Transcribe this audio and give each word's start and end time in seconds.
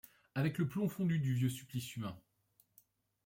Avec 0.33 0.57
le 0.57 0.67
plomb 0.67 0.89
fondu 0.89 1.19
du 1.19 1.35
vieux 1.35 1.51
supplice 1.51 1.95
humain; 1.95 2.17